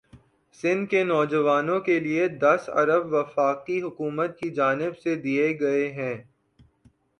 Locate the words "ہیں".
5.93-6.15